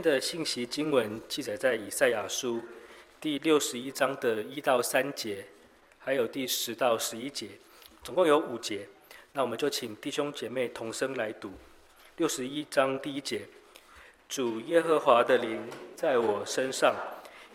[0.00, 2.62] 的信息经文记载在以赛亚书
[3.20, 5.44] 第六十一章的一到三节，
[5.98, 7.48] 还有第十到十一节，
[8.02, 8.86] 总共有五节。
[9.32, 11.52] 那我们就请弟兄姐妹同声来读
[12.16, 13.42] 六十一章第一节：
[14.28, 16.94] 主耶和华的灵在我身上，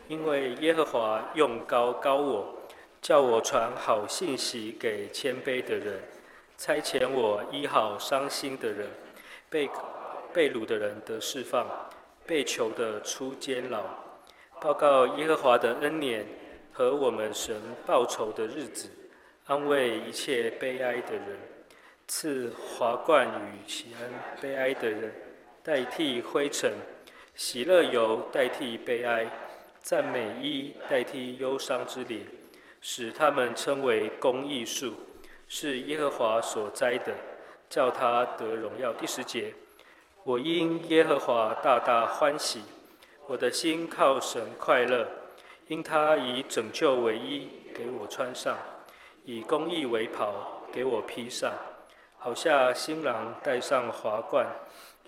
[0.08, 2.62] 因为耶和华用膏膏我，
[3.02, 6.00] 叫我传好信息给谦卑的人，
[6.58, 8.88] 差遣我医好伤心的人，
[9.50, 9.70] 被
[10.34, 11.68] 被掳的人得释放。
[12.28, 13.84] 被囚的出监牢，
[14.60, 16.26] 报告耶和华的恩年
[16.72, 17.56] 和我们神
[17.86, 18.90] 报仇的日子，
[19.46, 21.38] 安慰一切悲哀的人，
[22.08, 24.10] 赐华冠与喜安
[24.42, 25.14] 悲哀的人，
[25.62, 26.74] 代替灰尘，
[27.36, 29.30] 喜乐油代替悲哀，
[29.82, 32.26] 赞美衣代替忧伤之脸，
[32.82, 34.94] 使他们称为公义树，
[35.48, 37.14] 是耶和华所栽的，
[37.70, 38.92] 叫他得荣耀。
[38.94, 39.54] 第十节。
[40.26, 42.64] 我因耶和华大大欢喜，
[43.28, 45.08] 我的心靠神快乐，
[45.68, 48.58] 因他以拯救为衣给我穿上，
[49.24, 51.54] 以公义为袍给我披上，
[52.18, 54.48] 好像新郎戴上华冠，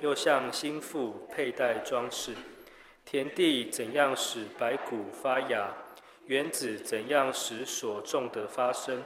[0.02, 2.36] 又像新妇佩戴装饰。
[3.04, 5.68] 田地怎样使白谷发芽，
[6.28, 9.04] 园子怎样使所种的发生，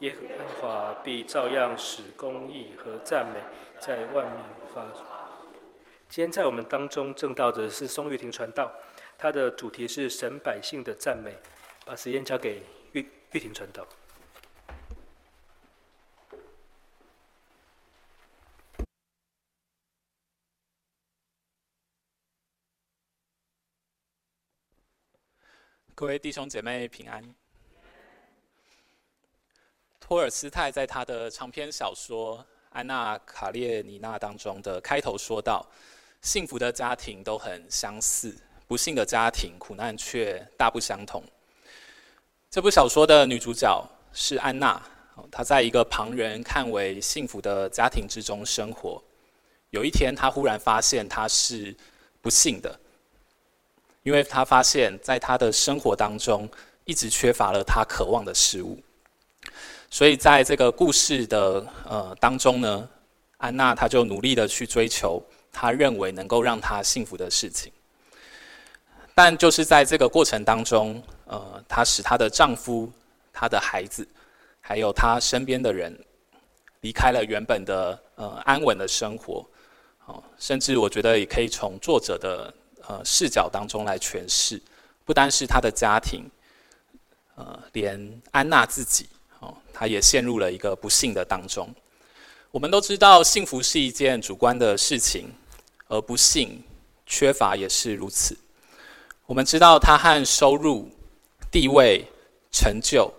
[0.00, 3.38] 耶和华必照样使公义和赞美
[3.78, 4.42] 在万民
[4.74, 5.15] 发生。
[6.16, 8.72] 今天在我们当中证道的是宋玉婷传道，
[9.18, 11.36] 他的主题是神百姓的赞美。
[11.84, 13.86] 把时间交给玉玉婷传道。
[25.94, 27.34] 各位弟兄姐妹平安。
[30.00, 32.38] 托尔斯泰在他的长篇小说
[32.70, 35.70] 《安娜·卡列尼娜》当中的开头说道。
[36.26, 41.22] 幸福的家庭都很相似，不幸的家庭苦难却大不相同。
[42.50, 44.82] 这部小说的女主角是安娜，
[45.30, 49.00] 她在一个旁人看为幸福的家庭之中生活。
[49.70, 51.72] 有一天，她忽然发现她是
[52.20, 52.76] 不幸的，
[54.02, 56.50] 因为她发现在她的生活当中
[56.86, 58.82] 一直缺乏了她渴望的事物。
[59.88, 62.88] 所以，在这个故事的呃当中呢，
[63.36, 65.22] 安娜她就努力的去追求。
[65.58, 67.72] 她认为能够让她幸福的事情，
[69.14, 72.92] 但就是在这个过程当中，呃，她使她的丈夫、
[73.32, 74.06] 她的孩子，
[74.60, 75.98] 还有她身边的人，
[76.82, 79.48] 离开了原本的呃安稳的生活，
[80.04, 82.52] 哦，甚至我觉得也可以从作者的
[82.86, 84.60] 呃视角当中来诠释，
[85.06, 86.30] 不单是她的家庭，
[87.36, 89.08] 呃，连安娜自己，
[89.40, 91.74] 哦，她也陷入了一个不幸的当中。
[92.50, 95.32] 我们都知道，幸福是一件主观的事情。
[95.88, 96.62] 而不幸、
[97.04, 98.36] 缺乏也是如此。
[99.26, 100.90] 我们知道，它和收入、
[101.50, 102.04] 地位、
[102.50, 103.12] 成就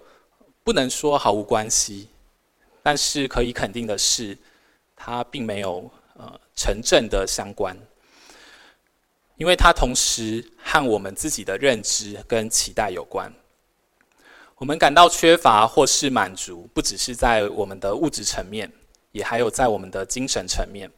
[0.64, 2.08] 不能说毫无关系，
[2.82, 4.38] 但是可以肯定的是，
[4.96, 7.78] 它并没有呃成正的相关，
[9.36, 13.32] 因为它同时和我们自己的认知跟期待有关。
[14.58, 18.72] 我们感到缺乏或是满足，不只是在我们的物质层面，
[19.12, 20.90] 也还有在我们的精神层面。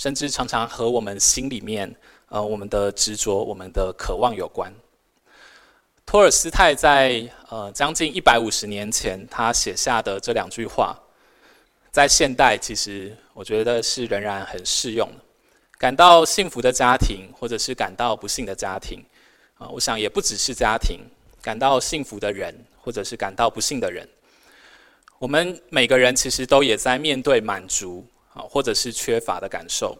[0.00, 1.94] 甚至常常和我们心里面，
[2.30, 4.72] 呃，我们的执着、我们的渴望有关。
[6.06, 10.98] 托尔斯泰在呃将近一百五十年前，他写下的这两句话，
[11.90, 15.16] 在现代其实我觉得是仍然很适用的。
[15.76, 19.04] 感到幸福的家庭，或者是感到不幸的家庭，
[19.58, 20.98] 啊、我想也不只是家庭，
[21.42, 24.08] 感到幸福的人，或者是感到不幸的人，
[25.18, 28.02] 我们每个人其实都也在面对满足。
[28.48, 29.96] 或者是缺乏的感受，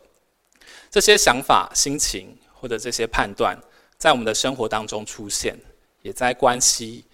[0.90, 3.58] 这些想法、心情或者这些判断，
[3.98, 5.56] 在我们的生活当中出现，
[6.02, 7.04] 也在关系，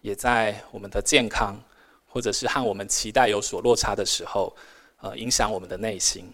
[0.00, 1.60] 也在我们的健康，
[2.06, 4.54] 或者是和我们期待有所落差的时候，
[5.00, 6.32] 呃，影响我们的内心。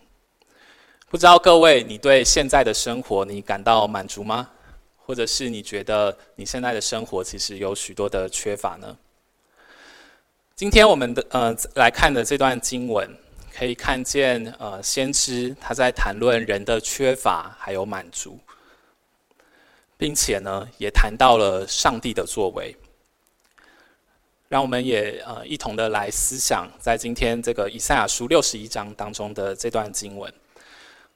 [1.09, 4.51] 不知道各位，你对现在的生活，你感到满足吗？
[4.97, 8.97] 或者是你觉得你现在的生活其实有许多的缺乏呢？
[10.55, 13.09] 今天我们的呃来看的这段经文。
[13.59, 18.39] 可以看见，呃，先知他在谈论人的缺乏还有满足，
[19.97, 22.77] 并且呢，也谈到了上帝的作为。
[24.49, 30.33] 让我们也呃一同的来思想，在今天这个以赛亚书六十一章当中的这段经文。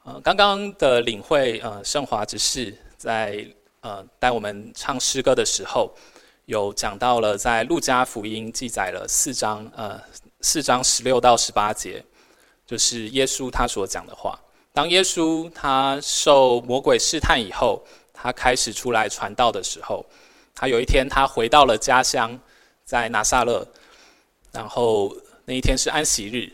[0.02, 3.46] 呃，刚刚的领会，呃，圣华执事在
[3.82, 5.94] 呃带我们唱诗歌的时候，
[6.46, 10.02] 有讲到了在路加福音记载了四章，呃，
[10.40, 12.04] 四章十六到十八节。
[12.72, 14.40] 就是耶稣他所讲的话，
[14.72, 17.84] 当耶稣他受魔鬼试探以后，
[18.14, 20.02] 他开始出来传道的时候，
[20.54, 22.40] 他有一天他回到了家乡，
[22.82, 23.68] 在拿撒勒，
[24.52, 25.14] 然后
[25.44, 26.50] 那一天是安息日，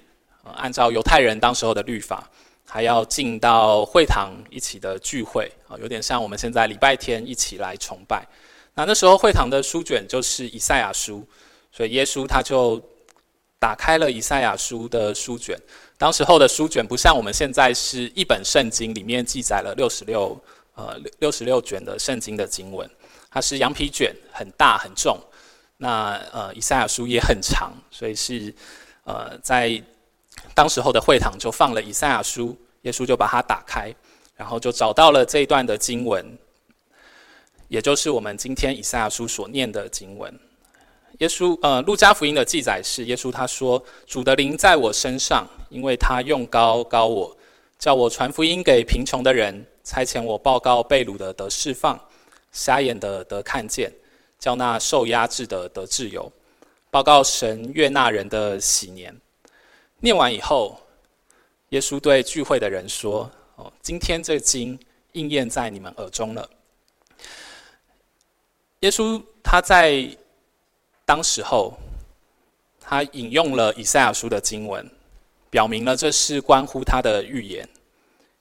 [0.57, 2.29] 按照犹太人当时候的律法，
[2.67, 8.27] 还要进到会堂一起的聚会啊，有点像我们现在礼拜天一起来崇拜。
[8.75, 11.25] 那那时候会堂的书卷就是以赛亚书，
[11.71, 12.83] 所以耶稣他就
[13.59, 15.59] 打开了以赛亚书的书卷。
[15.97, 20.41] 当时候的书卷不像我们现在是一本圣经，里面记载了六十六
[20.75, 22.89] 呃六十六卷的圣经的经文，
[23.31, 25.19] 它是羊皮卷，很大很重。
[25.77, 28.55] 那呃以赛亚书也很长，所以是
[29.05, 29.83] 呃在
[30.55, 33.93] 当时候的会堂就放了以赛亚书，耶稣就把它打开，
[34.37, 36.39] 然后就找到了这一段的经文，
[37.67, 40.33] 也就是我们今天以赛亚书所念的经文。
[41.19, 47.37] 耶稣，呃，路加福音的记载是，耶稣他说：“主的灵在我身上，因为他用高高我，
[47.77, 51.99] 叫我传福音给贫穷的人，差遣我报告被掳的得释放，
[52.53, 53.93] 瞎眼的得看见，
[54.39, 56.31] 叫那受压制的得自由，
[56.89, 59.13] 报告神悦纳人的喜年。”
[59.99, 60.81] 念完以后，
[61.71, 64.79] 耶稣对聚会的人说：“哦，今天这经
[65.15, 66.49] 应验在你们耳中了。”
[68.83, 70.09] 耶稣他在。
[71.09, 71.73] 当时候，
[72.79, 74.87] 他引用了以赛亚书的经文，
[75.49, 77.67] 表明了这是关乎他的预言，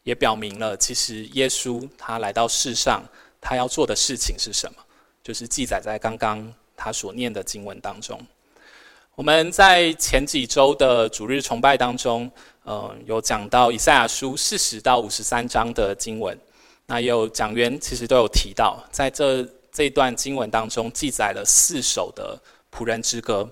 [0.04, 3.02] 也表明了其实耶稣他来到世上，
[3.40, 4.84] 他要做的事情是什么，
[5.24, 8.19] 就是记载在刚刚他所念的经文当中。
[9.16, 12.30] 我们在前几周的主日崇拜当中，
[12.64, 16.38] 呃，有讲到以赛亚书四十到五十三章的经文，
[16.86, 22.38] 那有讲员其实都有提到，在这这段经文当中记载了四首的。
[22.72, 23.50] 仆人之歌，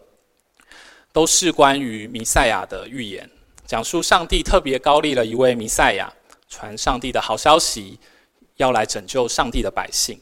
[1.11, 3.29] 都是关于弥赛亚的预言，
[3.65, 6.13] 讲述上帝特别高立了一位弥赛亚，
[6.49, 7.99] 传上帝的好消息，
[8.57, 10.19] 要来拯救上帝的百姓。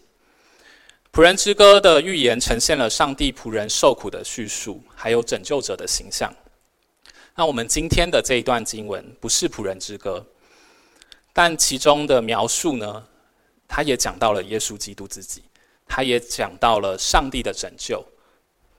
[1.11, 6.33] 仆人之歌的预言呈现了上帝仆人受苦的叙述，还有拯救者的形象。
[7.35, 10.25] 那我们今天的这一段经文不是仆人之歌，
[11.33, 13.03] 但其中的描述呢，
[13.67, 15.43] 他也讲到了耶稣基督自己，
[15.87, 18.03] 他也讲到了上帝的拯救。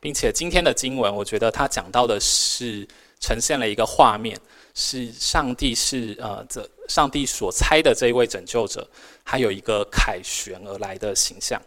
[0.05, 2.87] 并且今天的经文，我觉得他讲到的是
[3.19, 4.39] 呈现了一个画面，
[4.75, 8.87] 是上帝是呃这上帝所猜的这一位拯救者，
[9.23, 11.59] 还有一个凯旋而来的形象。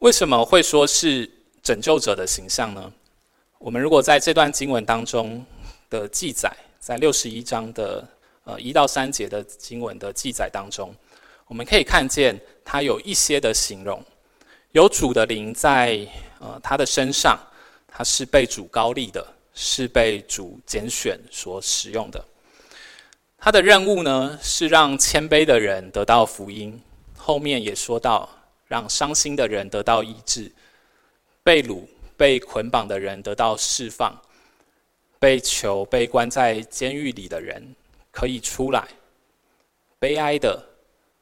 [0.00, 1.30] 为什么会说是
[1.62, 2.92] 拯救者的形象呢？
[3.58, 5.46] 我们如果在这段经文当中
[5.88, 8.04] 的记载，在六十一章的
[8.42, 10.92] 呃一到三节的经文的记载当中，
[11.46, 14.04] 我们可以看见他有一些的形容。
[14.72, 16.04] 有主的灵在
[16.44, 17.38] 呃他的身上，
[17.88, 22.22] 他是被主高立的，是被主拣选所使用的。
[23.38, 26.78] 他的任务呢，是让谦卑的人得到福音。
[27.16, 28.28] 后面也说到，
[28.66, 30.52] 让伤心的人得到医治，
[31.42, 31.86] 被掳、
[32.16, 34.14] 被捆绑的人得到释放，
[35.18, 37.74] 被囚、被关在监狱里的人
[38.10, 38.86] 可以出来，
[39.98, 40.62] 悲哀的、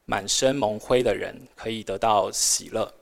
[0.03, 2.93] 满身蒙灰的人可以得到喜乐。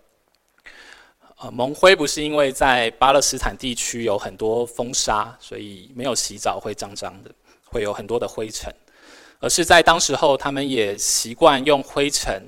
[1.43, 7.31] 呃，蒙灰不是因为在巴勒斯坦地区有很多风沙，所以没有洗澡会脏脏的，
[7.65, 8.71] 会有很多的灰尘，
[9.39, 12.43] 而是在当时候他们也习惯用灰尘，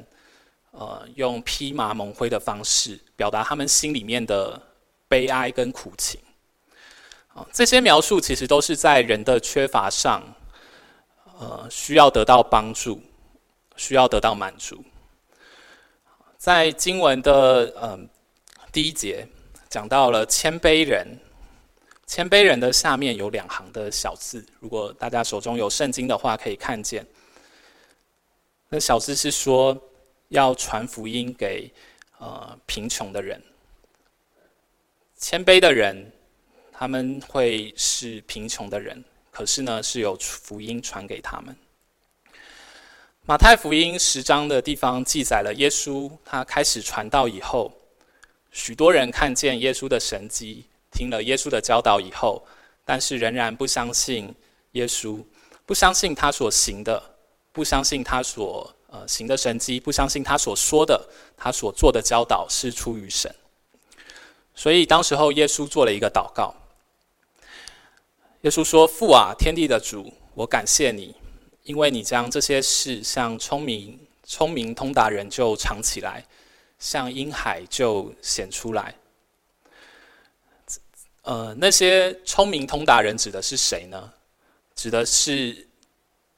[0.70, 4.62] 呃，用披麻蒙灰的方式表达他们心里面的
[5.08, 6.22] 悲哀跟苦情。
[7.34, 10.22] 啊，这些描述其实都是在人的缺乏上，
[11.40, 13.02] 呃，需要得到帮助，
[13.76, 14.84] 需要得到满足。
[16.38, 18.08] 在经文的嗯。
[18.74, 19.28] 第一节
[19.70, 21.08] 讲到了谦卑人，
[22.08, 27.06] 谦卑人的下面有两行的小字，如果大家手中有圣经的话，可以看见。
[28.70, 29.80] 那小字是说
[30.30, 31.72] 要传福音给
[32.18, 33.40] 呃贫穷的人，
[35.20, 36.12] 谦卑的人
[36.72, 41.56] 他们会是贫穷的人，可是呢是有福音传给他们。
[43.22, 47.72] 马太福音十章的地方记载了耶稣他开始传道以后。
[48.54, 52.46] 许多人看见耶稣的神迹，听了耶稣的教导以后，
[52.86, 54.34] 但是仍然不相信
[54.74, 55.22] 耶稣，
[55.66, 57.02] 不相信他所行的，
[57.52, 63.34] 不相信他所呃行的神迹，不相信他所说的，他所做的教导是出于神。
[64.54, 66.54] 所以当时候耶稣做了一个祷告，
[68.42, 71.16] 耶稣说：“父啊，天地的主，我感谢你，
[71.64, 76.24] 因为你将这些事向聪明、聪明通达人就藏起来。”
[76.84, 78.94] 像婴孩就显出来。
[81.22, 84.12] 呃，那些聪明通达人指的是谁呢？
[84.76, 85.66] 指的是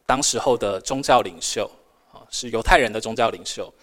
[0.06, 1.68] 当时候的宗教领袖，
[2.12, 3.74] 啊，是犹太人的宗教领袖，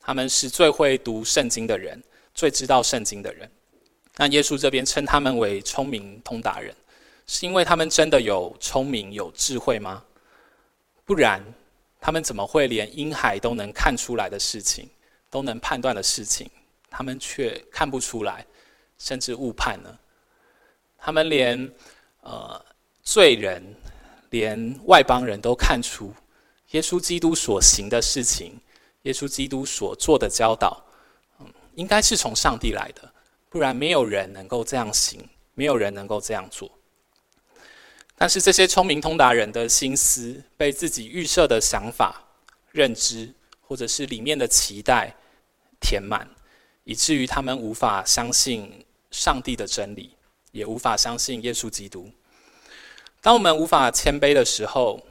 [0.00, 3.50] 他们是最会读圣经的人，最知道圣经的人。
[4.16, 6.74] 那耶稣这边称他们为聪明通达人，
[7.26, 10.02] 是因为他们真的有聪明有智慧吗？
[11.04, 11.44] 不然，
[12.00, 14.88] 他们怎么会连婴孩都能看出来的事情，
[15.30, 16.50] 都能判断的事情，
[16.90, 18.46] 他们却看不出来，
[18.98, 20.00] 甚至误判了？
[20.98, 21.72] 他们连
[22.20, 22.64] 呃
[23.02, 23.62] 罪人，
[24.30, 26.12] 连外邦人都看出
[26.70, 28.60] 耶稣基督所行的事情，
[29.02, 30.84] 耶稣基督所做的教导，
[31.38, 33.12] 嗯，应该是从上帝来的。
[33.48, 36.70] 不然，没有人能够这样行，没有人能够这样做。
[38.18, 42.24] 但是，这些聪明通达人的心思被自己预设的想法、
[42.72, 43.32] 认知，
[43.66, 45.12] 或者是里面的期待
[45.80, 46.28] 填满，
[46.84, 50.14] 以至于他们无法相信上帝的真理，
[50.52, 52.08] 也无法相信耶稣基督。
[53.20, 55.04] 当我们无法谦卑的时候，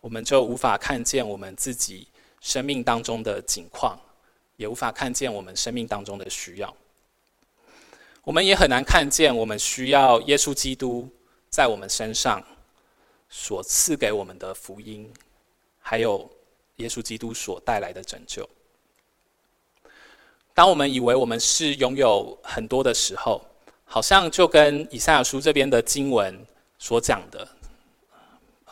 [0.00, 2.08] 我们就无法看见我们自己
[2.40, 4.00] 生命当中的景况，
[4.56, 6.74] 也无法看见我们生命当中的需要。
[8.22, 11.08] 我们也很难看见我们需要耶稣基督
[11.50, 12.42] 在我们身上
[13.28, 15.12] 所赐给我们的福音，
[15.78, 16.30] 还有
[16.80, 18.48] 耶稣基督所带来的拯救。
[20.52, 23.40] 当我们以为我们是拥有很多的时候，
[23.84, 26.36] 好像就跟以赛亚书这边的经文
[26.78, 27.48] 所讲的，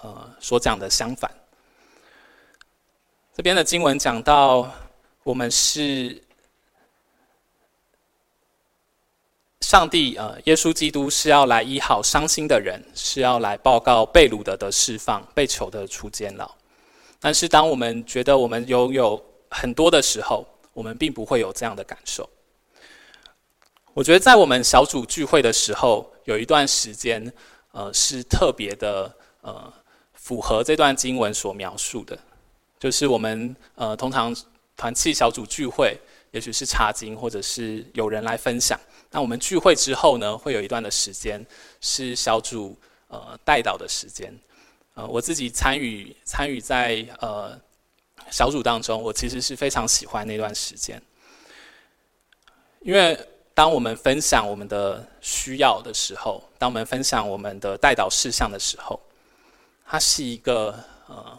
[0.03, 1.31] 呃，所讲的相反。
[3.35, 4.71] 这边的经文讲到，
[5.23, 6.21] 我们是。
[9.61, 16.51] 上帝，呃，耶稣基督是要来医好伤心的人，是要来报告被掳的得释放，被囚的出监牢。
[17.21, 19.21] 但是，当我们觉得我们拥有
[19.51, 22.29] 很多的时候，我们并不会有这样的感受。
[23.93, 27.33] 我觉得在我们小组聚会的时候，有一段时间，
[27.73, 29.73] 呃，是特别的，呃，
[30.13, 32.17] 符合这段经文所描述的，
[32.79, 34.33] 就是我们呃，通常
[34.77, 35.99] 团契小组聚会，
[36.31, 38.79] 也许是查经，或者是有人来分享。
[39.11, 41.45] 那我们聚会之后呢，会有一段的时间
[41.81, 44.33] 是小组呃代祷的时间。
[44.99, 47.57] 呃，我自己参与参与在呃
[48.33, 51.01] 小组当中，我其实是非常喜欢那段时间，
[52.81, 53.17] 因为
[53.55, 59.01] 当我们分享我们的需要的时候，当我们分享我们的代导事项的时候，
[59.87, 60.75] 它是一个
[61.07, 61.39] 呃，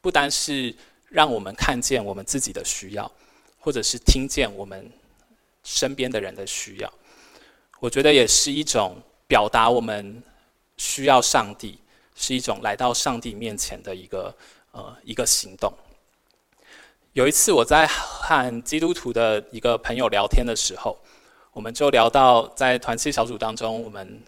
[0.00, 0.74] 不单是
[1.10, 3.12] 让我们看见我们自己的需要，
[3.60, 4.90] 或者是听见我们
[5.62, 6.90] 身边的人的需要。
[7.80, 8.96] 我觉得也是一种
[9.26, 10.22] 表达我们
[10.78, 11.78] 需要上帝，
[12.14, 14.34] 是一种来到上帝面前的一个
[14.72, 15.72] 呃一个行动。
[17.12, 20.98] 有一次我在和基督徒的一个朋友聊天的时候，
[21.52, 24.20] 我们就聊到在团契小组当中我们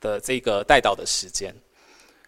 [0.00, 1.54] 的这个代祷的时间，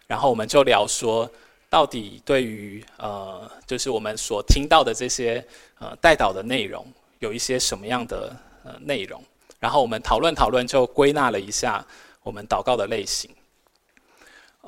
[0.07, 1.29] 然后我们就聊说，
[1.69, 5.45] 到底对于呃就是我们所听到的这些
[5.77, 6.83] 呃代祷的内容，
[7.19, 9.23] 有一些什么样的呃内容？
[9.59, 11.85] 然后我们讨论讨论，就归纳了一下
[12.23, 13.29] 我们祷告的类型。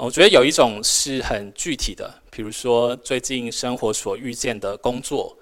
[0.04, 5.38] 我觉得有一种是很具体的，比如说最近生活所遇见的工作、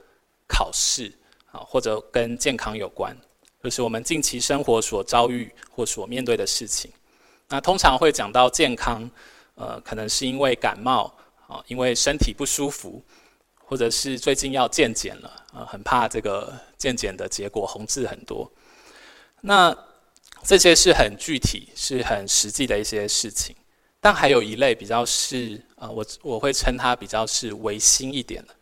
[0.50, 1.10] 考试
[1.50, 3.16] 啊，或者跟健康有关，
[3.64, 6.92] 就是我们近期生活所遭遇或所面对的事情。
[7.48, 9.10] 那通常会讲到健康，
[9.56, 11.10] 呃，可能是因为感冒
[11.48, 13.02] 啊，因为身体不舒服，
[13.64, 18.52] 或者是最近要健检了，呃，很怕这个健检的结果红字很多。
[19.40, 19.74] 那
[20.44, 23.56] 这些是很具体、是很实际的一些事情，
[24.02, 28.56] 但还有一类比较是呃，我我会称它比较是唯心一点的，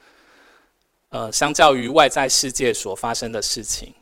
[1.10, 3.94] 呃，相较于外在世界所发生的事情，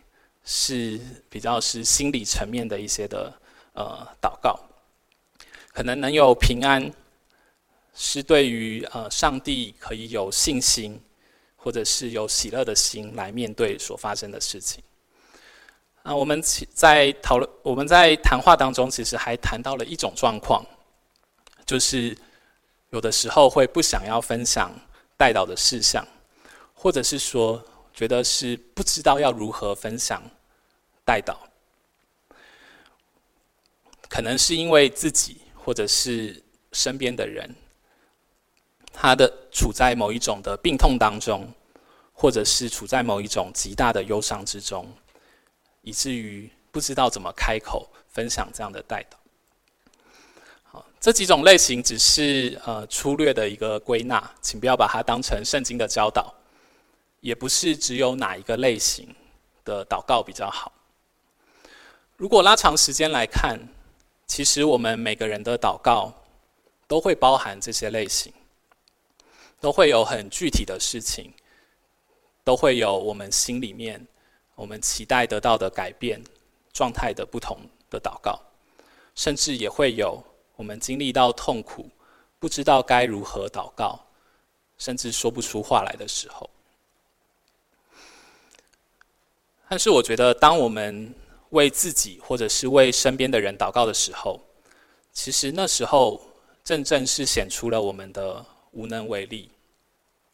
[0.46, 1.00] 是
[1.30, 3.34] 比较是心理层面的一些的
[3.74, 4.60] 呃祷告，
[5.74, 6.92] 可能能有平安，
[7.94, 11.00] 是对于呃上帝可以有信心，
[11.58, 14.82] 或者是有喜乐的心来面对所发生的事情。
[16.04, 20.64] 啊，我们其在讨论，我们在谈话当中，其实还谈到了一种状况，
[21.66, 22.18] 就是
[22.92, 24.72] 有的时候会不想要分享
[25.18, 26.06] 代祷的事项，
[26.74, 30.22] 或者是说觉得是不知道要如何分享
[31.04, 31.36] 代祷，
[34.08, 37.56] 可能是因为自己或者是身边的人，
[38.94, 41.52] 他的处在某一种的病痛当中，
[42.14, 44.88] 或者是处在某一种极大的忧伤之中。
[45.88, 49.16] 以至于不知道怎么开口分享这样的代祷。
[51.00, 56.34] 这几种类型只是呃粗略的一个归纳，请不要把它当成圣经的教导，
[57.22, 59.08] 也不是只有哪一个类型
[59.64, 60.72] 的祷告比较好。
[62.18, 63.60] 如果拉长时间来看，
[64.26, 66.14] 其实我们每个人的祷告
[66.88, 68.32] 都会包含这些类型。
[69.62, 71.34] 都会有很具体的事情，
[72.44, 74.06] 都会有我们心里面
[74.54, 76.22] 我们期待得到的改变
[76.72, 77.58] 状态的不同
[77.90, 78.40] 的祷告，
[79.16, 80.24] 甚至也会有
[80.56, 81.90] 我们经历到痛苦，
[82.40, 84.00] 不知道该如何祷告，
[84.78, 86.50] 甚至说不出话来的时候。
[89.68, 91.14] 但是我觉得，当我们
[91.50, 94.40] 为自己或者是为身边的人祷告的时候，
[95.12, 96.22] 其实那时候
[96.64, 99.50] 正正是显出了我们的无能为力。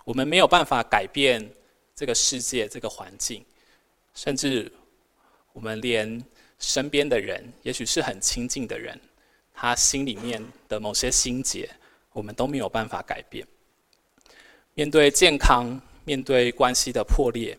[0.04, 1.48] 我们没有办法改变
[1.96, 3.46] 这个世界、这个环境，
[4.14, 4.72] 甚至
[5.54, 6.24] 我们连
[6.60, 9.00] 身边的人，也许是很亲近的人，
[9.62, 11.70] 他心里面的某些心结，
[12.14, 13.46] 我们都没有办法改变。
[14.74, 17.56] 面对健康，面对关系的破裂，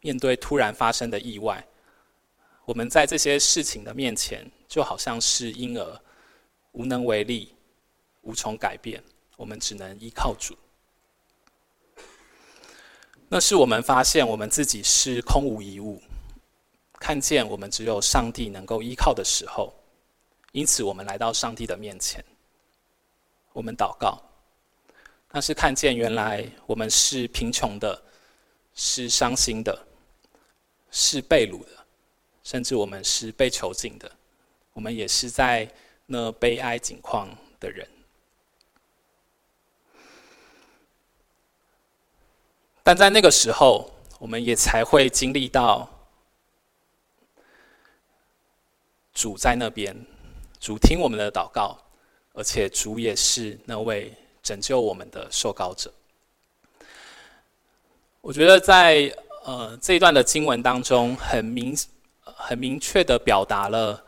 [0.00, 1.62] 面对突然发生的意外，
[2.64, 6.00] 我们在这些事情的面前，就好像是婴儿，
[6.70, 7.54] 无能为力，
[8.22, 9.04] 无从改变，
[9.36, 10.56] 我们只能依靠主。
[13.28, 16.00] 那是我们发现我们自己是空无一物，
[16.98, 19.70] 看见我们只有上帝能够依靠的时候，
[20.52, 22.24] 因此我们来到上帝的面前，
[23.52, 24.22] 我们祷告。
[25.30, 28.02] 那是看见原来我们是贫穷的，
[28.74, 29.86] 是伤心的，
[30.90, 31.86] 是被掳的，
[32.44, 34.12] 甚至我们是被囚禁的，
[34.74, 35.66] 我们也是在
[36.04, 37.28] 那悲哀境况
[37.58, 37.88] 的人。
[42.82, 45.88] 但在那个时候，我们也才会经历到
[49.14, 49.96] 主在那边，
[50.62, 51.76] 主听我们的祷告，
[52.34, 54.14] 而且主也是那位
[54.44, 55.92] 拯救我们的受膏者。
[58.20, 59.12] 我觉得在
[59.44, 61.76] 呃这一段的经文当中，很明
[62.22, 64.04] 很明确的表达了，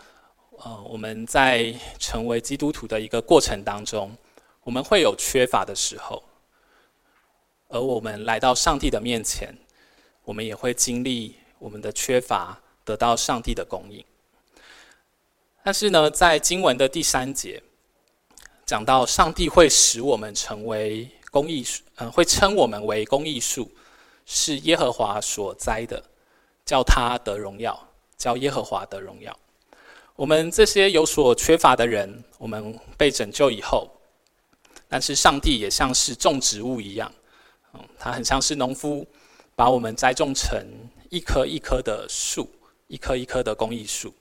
[0.59, 4.17] 呃我们在成为基督徒的一个过程当中，
[4.63, 6.23] 我们会有缺乏的时候。
[7.67, 9.53] 而我们来到上帝的面前，
[10.23, 14.05] 我们也会经历我们的缺乏，得到上帝的供应。
[15.66, 17.61] 但是呢，在经文的第三节
[18.66, 23.72] 讲到，上帝会使我们成为公益树，嗯，会称我们为公益树，
[24.27, 26.05] 是耶和华所栽的，
[26.66, 29.35] 叫他得荣耀，叫耶和华得荣耀。
[30.16, 33.90] 我们这些有所缺乏的人，我们被拯救以后，
[34.87, 37.11] 但是上帝也像是种植物一样。
[37.72, 39.07] 嗯，他很像是农夫
[39.57, 40.62] 把我们栽种成
[41.09, 42.46] 一棵一棵的树，
[42.87, 44.14] 一棵一棵的公益树。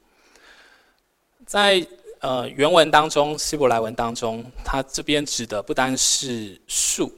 [1.45, 1.85] 在
[2.19, 7.11] 呃原文当中，希伯来文当中，它这边指的不单是树，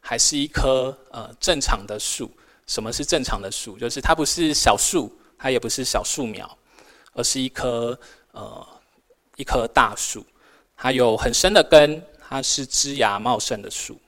[0.00, 2.30] 还是一棵呃正常的树。
[2.66, 3.78] 什么是正常的树？
[3.78, 6.58] 就是它不是小树，它也不是小树苗，
[7.14, 7.98] 而是一棵
[8.32, 8.66] 呃
[9.36, 10.24] 一棵大树。
[10.76, 13.98] 它有很深的根，它是枝芽茂盛的树。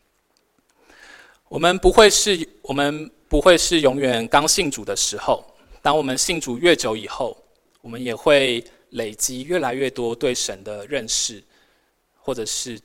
[1.49, 5.45] 我们不会是，我们不会是永远刚信主的时候。
[5.83, 7.37] 当我们信主越久以后，
[7.81, 11.43] 我们也会累积越来越多对神的认识，
[12.19, 12.81] 或者是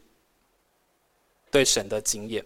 [1.51, 2.43] 对神的经验。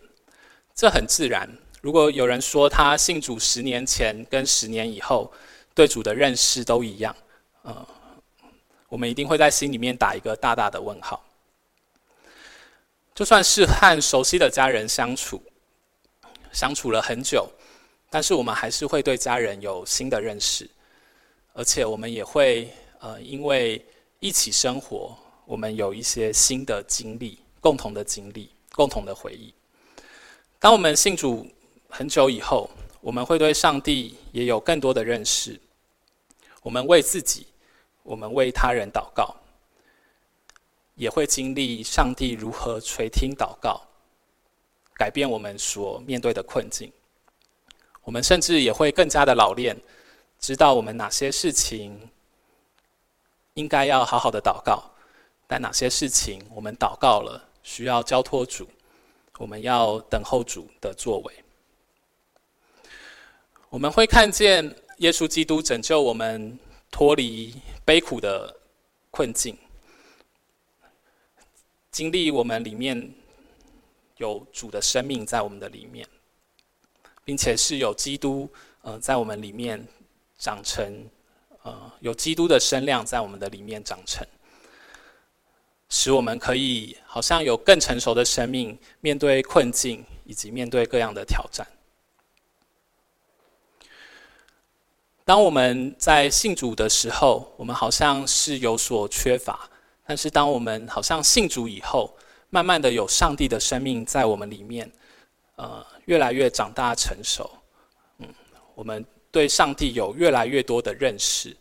[0.76, 1.50] 这很自然。
[1.82, 5.32] 如果有人说他信主十年前跟十年以后
[5.74, 7.16] 对主的认识都一样，
[7.64, 7.88] 呃，
[8.88, 11.24] 我们一定会在心里面打一个大大的问号。
[13.16, 15.42] 就算是和熟悉的家人相处。
[16.52, 17.48] 相处了很久，
[18.10, 20.68] 但是我们还是会对家人有新的认识，
[21.54, 23.84] 而且我们也会呃，因为
[24.20, 29.54] 一起生活，我们有一些新的经历、共同的经历、共同的回忆。
[30.60, 31.48] 当我们信主
[31.90, 35.60] 很久以后，我们会对上帝也有更多的认识。
[36.62, 37.48] 我们为自己，
[38.04, 39.34] 我们为他人祷告，
[40.96, 43.82] 也会经历上帝如何垂听祷告。
[44.96, 46.92] 改变我们所面对的困境，
[48.04, 49.80] 我们甚至也会更加的老练，
[50.38, 52.10] 知道我们哪些事情
[53.60, 54.82] 应该要好好的祷告，
[55.46, 58.68] 但哪些事情我们祷告了需要交托主，
[59.38, 61.34] 我们要等候主的作为。
[63.70, 64.64] 我们会看见
[64.98, 66.58] 耶稣基督拯救我们
[66.90, 68.56] 脱离悲苦的
[69.12, 69.58] 困境，
[71.92, 73.14] 经历我们里面。
[74.20, 76.06] 有主的生命在我们的里面，
[77.24, 78.50] 并且是有基督
[78.82, 79.88] 呃在我们里面
[80.38, 81.10] 长成，
[81.64, 84.26] 呃有基督的身量在我们的里面长成，
[85.90, 91.66] 使我们可以好像有更成熟的生命，面对困境以及面对各样的挑战。
[95.26, 99.70] 当我们在信主的时候，我们好像是有所缺乏，
[100.04, 102.18] 但是当我们好像信主以后，
[102.50, 104.92] 慢慢的有上帝的生命在我们里面，
[105.56, 107.48] 呃越来越长大成熟，
[108.18, 108.28] 嗯，
[108.74, 111.56] 我们对上帝有越来越多的认识。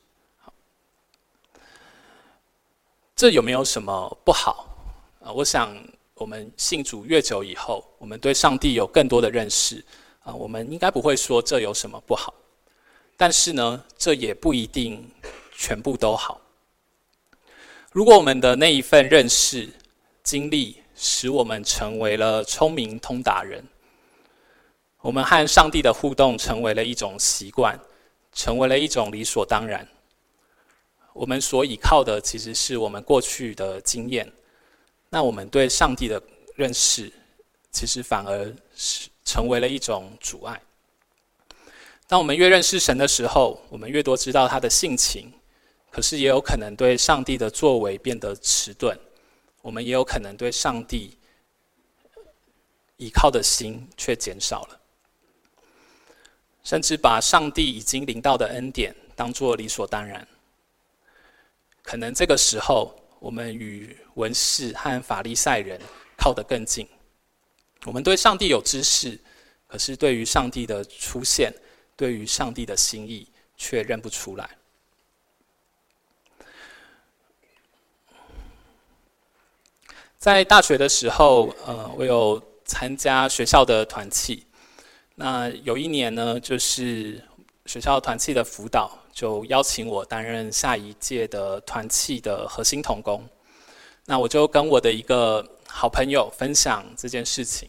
[3.14, 4.66] 这有没有什么不好？
[5.20, 5.76] 啊，我想
[6.14, 9.84] 我们信主越久以后，我们对上帝有更多的认识，
[10.20, 12.32] 啊，我们应该不会说这有什么不好。
[13.16, 15.04] 但是呢，这也不一定
[15.56, 16.40] 全部都好。
[17.90, 19.68] 如果我们的那一份认识、
[20.22, 23.64] 经历，使我们成为了聪明通达人，
[25.00, 27.78] 我们和上帝的互动成为了一种习惯，
[28.32, 29.86] 成为了一种理所当然。
[31.12, 34.30] 我们所依靠的其实是我们过去的经验，
[35.08, 36.20] 那我们对上帝的
[36.56, 37.12] 认识，
[37.70, 40.60] 其实反而是成为了一种阻碍。
[42.08, 45.32] 当我们越认识神的时候，我们越多知道他的性情，
[45.90, 48.98] 可是也有可能对上帝的作为变得迟钝，
[49.62, 51.16] 我们也有可能对上帝
[52.96, 54.80] 依靠的心却减少了，
[56.68, 60.28] 甚至把上帝已经临到的恩典当作理所当然。
[61.80, 65.80] 可能这个时候，我们与文士和法利赛人
[66.18, 66.86] 靠得更近。
[67.86, 69.18] 我们对上帝有知识，
[69.66, 71.50] 可是对于上帝的出现，
[71.96, 73.26] 对于上帝的心意，
[73.56, 74.50] 却认不出来。
[80.18, 84.44] 在大学的时候，呃，我有参加学校的团契。
[85.20, 87.20] 那有一年呢，就是
[87.66, 88.96] 学校团契的辅导。
[89.10, 93.28] 就邀请我担任下一届的团契的核心同工，
[94.04, 97.68] 那我就跟我的一个好朋友分享这件事情。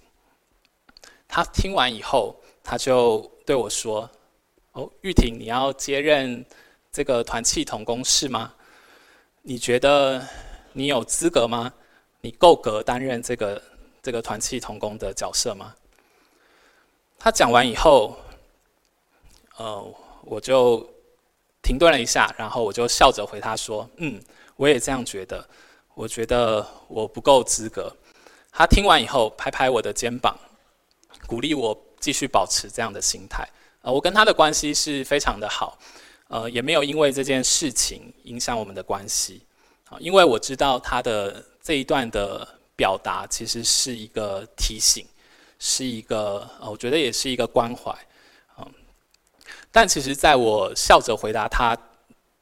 [1.28, 4.08] 他听完以后，他就对我说
[4.74, 6.46] ：“哦，玉婷，你要接任
[6.92, 8.54] 这个团契同工是吗？
[9.42, 10.24] 你觉得
[10.74, 11.74] 你有资格吗？
[12.22, 13.60] 你够格担任这个
[14.04, 15.74] 这个团契同工的角色吗？”
[17.20, 18.18] 他讲完以后，
[19.58, 20.90] 呃，我就。
[21.62, 24.20] 停顿了一下，然后我就笑着回他说：“嗯，
[24.56, 25.48] 我也这样觉得。
[25.94, 27.94] 我觉得我不够资格。”
[28.50, 30.36] 他听完以后，拍拍我的肩膀，
[31.28, 33.48] 鼓励我继续保持这样的心态。
[33.82, 35.78] 呃，我跟他的关系是非常的好，
[36.30, 39.44] 呃，也没有因为这件事情影响我们的关系。
[39.90, 45.06] 啊，因为我知道他的这一段的表达其实是一个提醒，
[45.60, 47.94] 是一个，呃，我觉得也是一个关怀。
[49.72, 51.78] 但其实，在我笑着回答他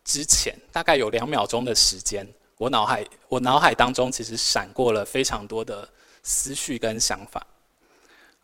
[0.06, 2.26] 之前，大概有两秒钟的时间，
[2.58, 5.86] 我脑海我脑海当中其实闪过了非常多的
[6.24, 7.46] 思绪跟想法。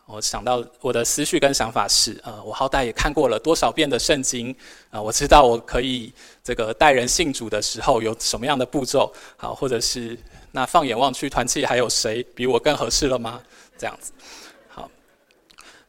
[0.06, 4.54] 我想到我的思绪跟想法是：呃，我好歹也看过了多少遍的圣经
[4.90, 10.20] 啊，我知道我可以这个带人信主的时候有什么样的步骤，好，或者是
[10.52, 13.42] 那放眼望去，团契还有谁比我更合适了吗？
[13.78, 14.12] 这样子，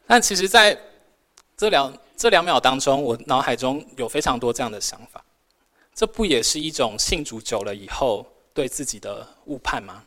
[0.06, 0.78] 但其实，在
[1.56, 5.24] 这两这两秒当中，我脑海中有非常多这样的想法，
[5.94, 10.04] 这不也是一种信主久了以后对自己的误判吗？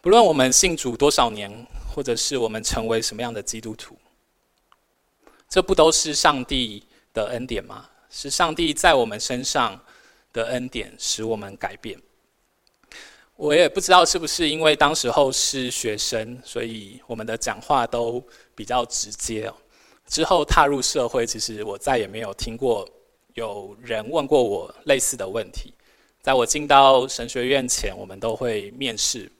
[0.00, 3.96] 不论我们信主多少年，或者是我们成为什么样的基督徒，
[5.48, 7.88] 这不都是上帝的恩典吗？
[8.10, 9.80] 是上帝在我们身上
[10.32, 12.00] 的恩典使我们改变。
[13.36, 19.52] 我也不知道是不是因为当时候是学生，所以我们的讲话都比较直接。
[20.06, 22.88] 之后踏入社会，其实我再也没有听过
[23.32, 25.74] 有人问过我类似的问题。
[26.22, 29.30] 在我进到神学院前，我们都会面试，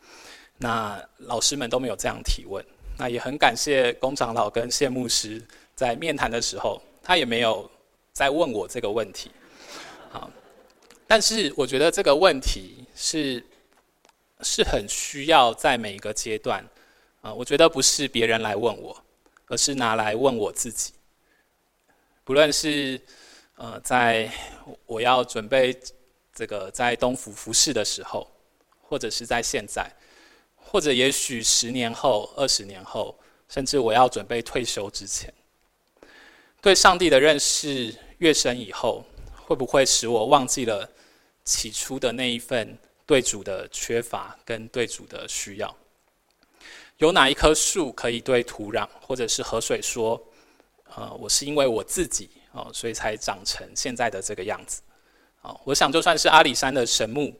[0.59, 2.65] 那老师们都没有这样提问。
[2.99, 5.41] 那也很感谢龚长老跟谢牧师
[5.75, 7.71] 在面谈的时候，他也没有
[8.13, 9.31] 再问我这个问题。
[10.11, 10.31] 好，
[11.07, 13.45] 但是我觉得这个问题是
[14.45, 16.65] 是很需要在每一个阶段
[17.23, 19.01] 啊，我觉得不是别人来问我。
[19.47, 20.95] 而是拿来问我自己，
[22.25, 22.99] 不论是
[23.57, 24.29] 呃，在
[24.87, 25.79] 我要准备
[26.35, 28.27] 这个在东福服侍的时候，
[28.81, 29.87] 或者是在现在，
[30.57, 33.15] 或者也许十年后、二十年后，
[33.51, 35.33] 甚至我要准备退休之前，
[36.63, 39.05] 对上帝的认识越深以后，
[39.37, 40.89] 会不会使我忘记了
[41.45, 45.77] 起初的那一份对主的缺乏跟对主的需要？
[46.99, 50.23] 有哪一棵树可以对土壤或者是河水说
[50.95, 54.81] ：“呃，我是因为我自己哦，所以才长成现在的这个样子。”
[55.43, 57.35] 哦，我想就算是阿里山的神木，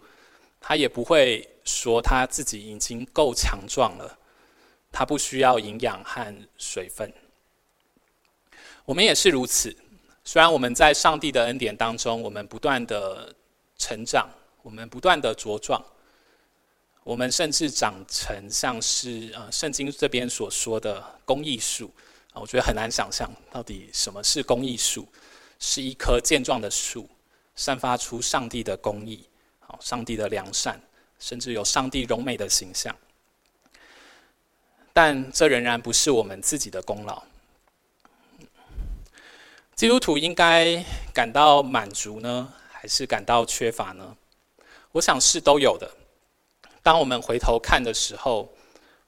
[0.61, 4.19] 他也不会说他自己已经够强壮了，
[4.91, 7.11] 他不需要营养和水分。
[8.85, 9.75] 我们也是如此，
[10.25, 13.35] 虽然我们在上帝的恩典当中，我们不断的
[13.79, 14.29] 成长，
[14.65, 15.81] 我们不断的茁壮。
[17.03, 21.93] 我们甚至长成像是呃圣经这边所说的公益树
[22.33, 25.07] 啊，我觉得很难想象到底什么是公益树，
[25.61, 27.07] 是一棵健壮的树，
[27.55, 29.23] 散发出上帝的公益，
[29.61, 30.81] 好，上帝的良善，
[31.19, 32.97] 甚至有上帝荣美的形象。
[34.95, 37.23] 但这仍然不是我们自己的功劳。
[39.75, 44.17] 基督徒应该感到满足呢，还是感到缺乏呢？
[44.95, 45.91] 我想是都有的。
[46.81, 48.49] 当我们回头看的时候，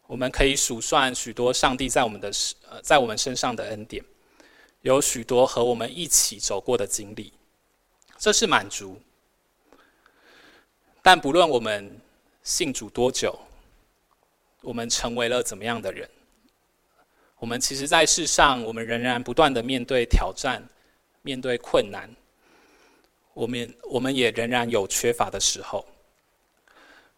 [0.08, 2.28] 我们可以数算许多上帝在我们的
[2.68, 4.04] 呃在我们身上的恩典，
[4.80, 7.32] 有许多和我们一起走过的经历，
[8.18, 9.00] 这是满足。
[11.02, 12.00] 但不论我们
[12.42, 13.38] 信主多久，
[14.62, 16.10] 我们成为了怎么样的人，
[17.38, 20.60] 我们其实，在世上，我们仍然不断的面对挑战，
[21.22, 22.10] 面对困难，
[23.36, 25.84] 我们我们也仍然有缺乏的时候。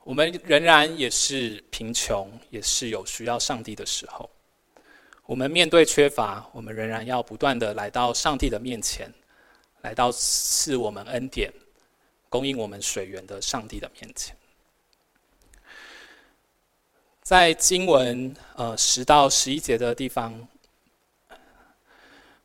[0.02, 4.28] 我们仍然也是贫穷，也是有需要上帝的时候。
[5.26, 9.08] 我们面对缺乏，我们仍然要不断的来到上帝的面前，
[9.82, 11.52] 来到赐我们恩典、
[12.28, 14.36] 供应我们水源的上帝的面前。
[17.22, 20.48] 在经文呃十到十一节的地方，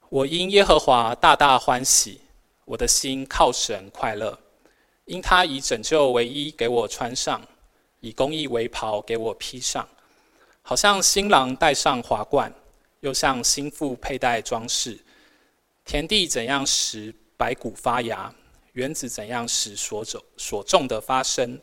[0.09, 2.19] 我因耶和华大大欢喜，
[2.65, 4.37] 我的心靠神快乐，
[5.05, 7.41] 因他以拯救为衣给我穿上。
[7.99, 9.87] 以公义为袍给我披上，
[10.61, 12.53] 好像新郎戴上华冠，
[12.99, 14.99] 又像新妇佩戴装饰。
[15.85, 18.35] 田地怎样使白谷发芽，
[18.73, 21.57] 园子怎样使所种所种的发生，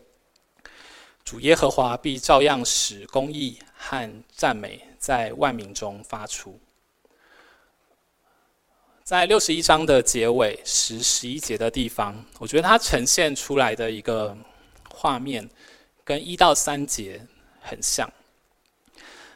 [1.23, 6.59] 主耶和华必照样使公义和赞美在万民中发出。
[9.11, 14.39] 在六十一章的结尾十十一节的地方，我觉得它呈现出来的一个
[14.89, 15.51] 画面。
[16.05, 17.21] 跟一到三节
[17.61, 18.09] 很像，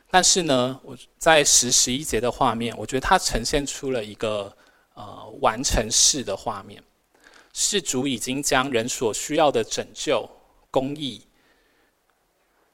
[0.08, 4.56] 但是呢，我在十十一节的画面，我觉得它呈现出了一个
[4.94, 6.80] 呃完成式的画面，
[7.52, 10.24] 是主已经将人所需要的拯救、
[10.70, 11.20] 公义、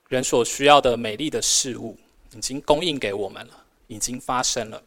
[0.09, 1.97] 人所需要的美丽的事物，
[2.37, 4.83] 已经供应给我们了，已经发生了，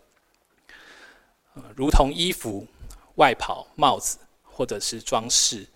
[1.75, 2.67] 如同衣服、
[3.15, 5.67] 外袍、帽子，或者是装饰，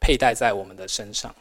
[0.00, 1.34] 佩戴在我们的身上。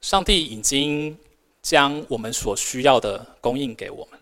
[0.00, 1.16] 上帝已经
[1.60, 4.20] 将我们所需要的供应给我们。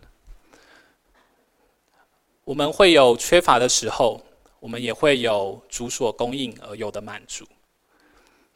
[2.44, 4.20] 我们会有缺乏的时候，
[4.58, 7.46] 我们也会有主所供应而有的满足。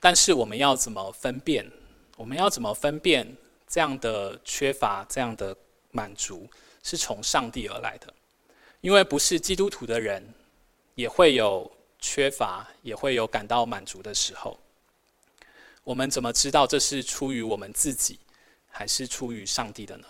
[0.01, 1.71] 但是我们要怎么分辨？
[2.17, 3.37] 我们要怎么分辨
[3.67, 5.57] 这样的缺乏、这样的
[5.91, 6.47] 满足
[6.85, 8.15] 是从上帝而来的？
[8.81, 10.23] 因为不是基督徒的人
[10.95, 11.69] 也会有
[11.99, 14.57] 缺乏，也会有感到满足的时候。
[15.83, 18.19] 我们怎么知道这是出于我们自己，
[18.71, 20.07] 还是出于上帝的呢？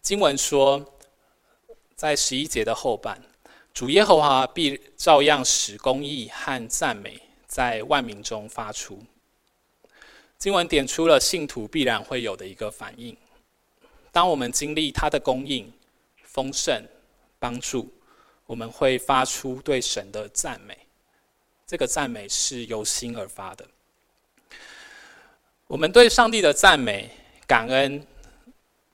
[0.00, 0.98] 经文说，
[1.94, 3.22] 在十一节的后半，
[3.72, 9.04] 主耶和华必照样使公义和赞美在万民中发出。
[10.42, 13.16] 经文点出了信徒必然会有的一个反应：
[14.10, 15.72] 当我们经历他的供应、
[16.24, 16.84] 丰盛、
[17.38, 17.88] 帮助，
[18.46, 20.76] 我们会发出对神的赞美。
[21.64, 23.64] 这个赞美是由心而发的。
[25.68, 27.08] 我们对上帝的赞美、
[27.46, 28.04] 感恩，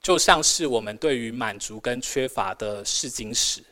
[0.02, 3.64] 就像是我们对于满足跟缺乏的试金石。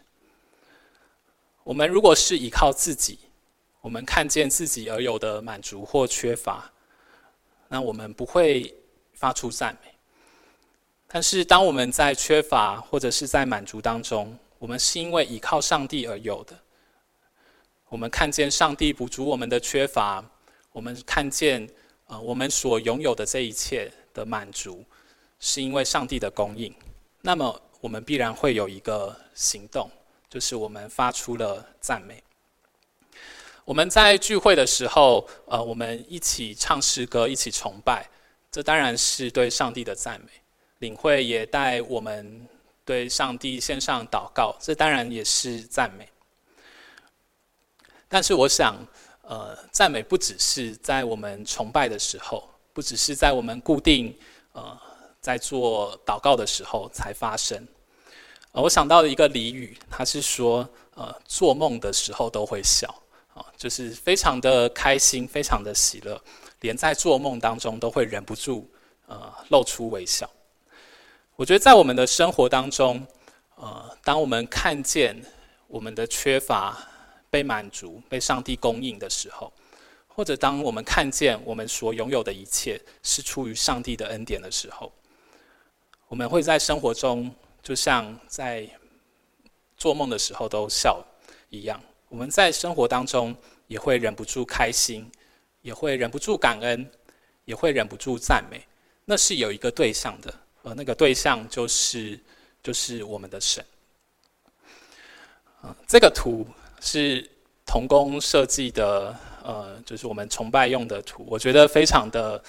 [1.63, 3.19] 我们如果是依靠自己，
[3.83, 6.73] 我们看见自己而有的满足或缺乏，
[7.69, 8.75] 那我们不会
[9.13, 9.93] 发出赞美。
[11.09, 16.59] 但是，当我们在缺乏或者是在满足当中，我们是因为依靠上帝而有的。
[17.89, 20.25] 我们看见上帝补足我们的缺乏，
[20.73, 21.67] 我们看见
[22.07, 24.85] 呃我们所拥有的这一切的满足，
[25.39, 26.75] 是因为上帝的供应。
[27.23, 29.89] 那么我们必然会有一个行动，
[30.29, 32.23] 就是我们发出了赞美。
[33.67, 38.09] 我们在聚会的时候，呃，我们一起唱诗歌，一起崇拜，
[38.49, 40.29] 这当然是对上帝的赞美。
[40.79, 42.47] 领会也带我们
[42.85, 46.09] 对上帝献上祷告，这当然也是赞美。
[48.07, 48.77] 但是我想，
[49.23, 54.17] 呃，赞美不只是在我们崇拜的时候，不只是在我们固定
[54.53, 54.81] 呃
[55.21, 57.67] 在做祷告的时候才发生。
[58.53, 62.95] 呃，我想到了一个俚语，他是说，呃，做梦的时候都会笑，
[63.37, 66.19] 啊，就是非常的开心，非常的喜乐，
[66.61, 68.67] 连在做梦当中都会忍不住
[69.07, 70.29] 呃露出微笑。
[71.37, 73.07] 我觉得在我们的生活当中，
[73.57, 75.15] 呃，当我们看见
[75.69, 76.79] 我们的缺乏，
[77.29, 79.53] 被满足、被上帝供应的时候，
[80.07, 84.91] 或者当我们看见我们所拥有的一切是出于上帝的恩典的时候，
[86.09, 87.31] 我们会在生活中
[87.63, 88.67] 就像在
[89.77, 91.05] 做梦的时候都笑
[91.51, 91.79] 一样。
[92.09, 93.35] 我们在生活当中
[93.67, 95.11] 也会忍不住开心，
[95.63, 96.89] 也会忍不住感恩，
[97.45, 98.65] 也会忍不住赞美。
[99.05, 102.19] 那是有一个对象的，而那个对象就是
[102.63, 103.65] 就是我们的神。
[105.63, 106.47] 啊，这个图
[106.81, 107.29] 是
[107.65, 112.43] 童工设计的，呃，就是我们崇拜用的图，我觉得非常的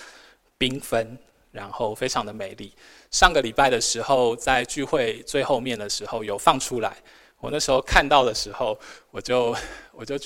[0.60, 1.18] 缤纷，
[1.52, 2.72] 然后非常的美丽。
[3.10, 6.96] 上个礼拜的时候，在聚会最后面的时候有放出来。
[7.40, 8.78] 我那时候看到的时候，
[9.12, 9.56] 我就
[9.92, 10.18] 我就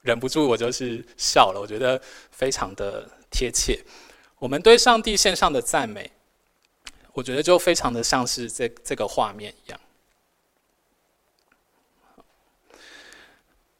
[0.00, 1.60] 忍不住，我就是笑了。
[1.60, 2.00] 我觉得
[2.30, 3.78] 非常的贴切。
[4.38, 6.10] 我们对上帝献上的赞美，
[7.12, 9.80] 我觉得就非常的像是这这个画面一样。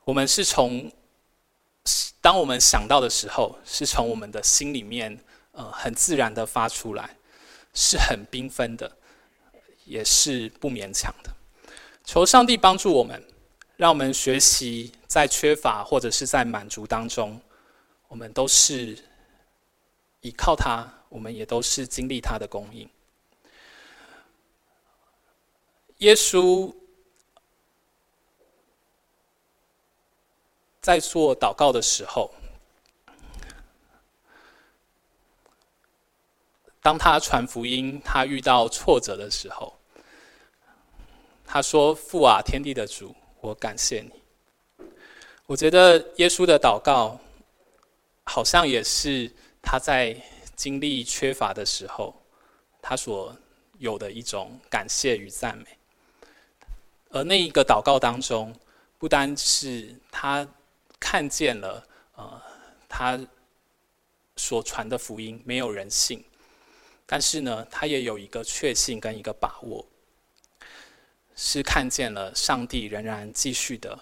[0.04, 0.92] 我们是从
[2.20, 5.18] 当我们想到的时候，是从我们的心里面，
[5.52, 7.16] 呃，很自然的发出来，
[7.72, 8.98] 是很缤纷的，
[9.86, 11.30] 也是不勉强的。
[12.04, 13.20] 求上帝帮助我们，
[13.76, 17.40] 让我们学习在缺乏或者是在满足当中，
[18.08, 18.96] 我们都是
[20.20, 22.88] 依靠他，我们也都是经历他的供应。
[25.98, 26.72] 耶稣
[30.82, 32.34] 在做祷告的时候，
[36.82, 39.73] 当他传福音，他遇到挫折的时候。
[41.54, 44.84] 他说：“父啊，天地的主，我感谢你。”
[45.46, 47.16] 我觉得耶稣的祷告，
[48.24, 49.30] 好像也是
[49.62, 50.20] 他在
[50.56, 52.12] 经历缺乏的时候，
[52.82, 53.32] 他所
[53.78, 55.66] 有的一种感谢与赞美。
[57.10, 58.52] 而那一个祷告当中，
[58.98, 60.44] 不单是他
[60.98, 61.86] 看见了，
[62.16, 62.42] 呃，
[62.88, 63.16] 他
[64.34, 66.24] 所传的福音没有人性，
[67.06, 69.86] 但是呢，他也有一个确信跟一个把握。
[71.36, 73.98] 是看见了上帝仍然继续的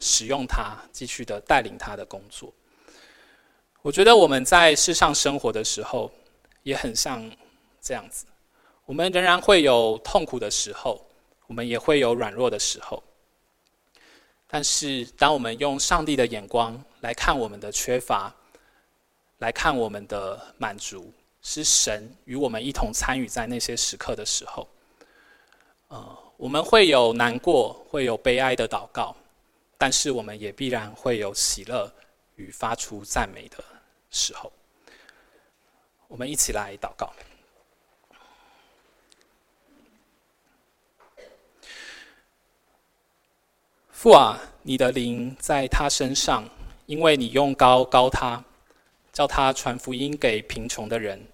[0.00, 2.52] 使用他，继续的带领他的工作。
[3.80, 6.10] 我觉得我们在世上生活的时候，
[6.62, 7.30] 也很像
[7.80, 8.26] 这样子。
[8.84, 11.04] 我们仍然会有痛苦的时候，
[11.46, 13.02] 我们也会有软弱的时候。
[14.46, 18.34] 但是，当我们用上帝的眼光来看我们的缺乏，
[19.38, 21.10] 来看我们的满足，
[21.40, 24.68] 是神与我们一同参与在那些时刻的时候，
[25.88, 26.18] 呃。
[26.42, 29.14] 我们会有难过，会有悲哀的祷告，
[29.78, 31.88] 但是我们也必然会有喜乐
[32.34, 33.62] 与发出赞美的
[34.10, 34.52] 时候。
[36.08, 37.12] 我们一起来祷告。
[43.92, 46.44] 父啊，你的灵在他身上，
[46.86, 48.42] 因为你用膏膏他，
[49.12, 51.24] 叫他传福音给贫穷的人，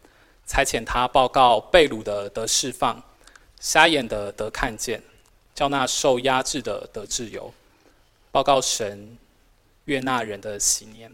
[0.45, 3.03] 差遣他报告被掳的得释放。
[3.61, 5.03] 瞎眼的得看见，
[5.55, 7.53] 叫那受压制的得自由，
[8.31, 9.19] 报告神
[9.87, 11.13] 悦纳人的喜年。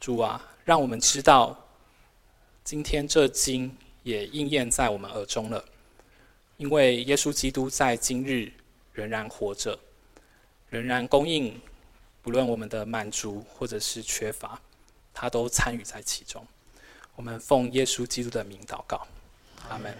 [0.00, 1.66] 主啊，让我们知道，
[2.64, 5.64] 今天这经也应验在我们耳中了，
[6.56, 8.52] 因为耶稣基督在今日
[8.92, 9.78] 仍然活着，
[10.70, 11.60] 仍然供应，
[12.22, 14.60] 不论我们的满足或者是缺乏，
[15.12, 16.46] 他都参与在其中。
[17.16, 19.06] 我们奉耶稣基督的名祷告，
[19.68, 19.94] 阿门。